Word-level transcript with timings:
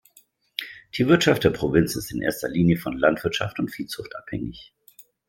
Die 0.97 1.07
Wirtschaft 1.07 1.43
der 1.43 1.51
Provinz 1.51 1.95
ist 1.95 2.11
in 2.11 2.23
erster 2.23 2.49
Linie 2.49 2.77
von 2.77 2.97
Landwirtschaft 2.97 3.59
und 3.59 3.69
Viehzucht 3.69 4.15
abhängig. 4.15 4.73